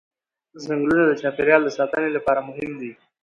[0.63, 2.91] ځنګلونه د چاپېریال د ساتنې لپاره مهم دي